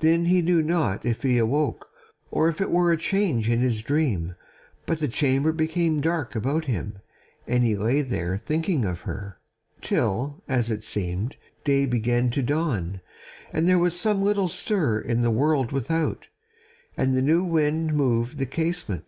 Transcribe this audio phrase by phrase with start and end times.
[0.00, 1.86] Then he knew not if he awoke,
[2.32, 4.34] or if it were a change in his dream;
[4.86, 6.98] but the chamber became dark about him,
[7.46, 9.38] and he lay there thinking of her,
[9.80, 13.00] till, as it seemed, day began to dawn,
[13.52, 16.26] and there was some little stir in the world without,
[16.96, 19.06] and the new wind moved the casement.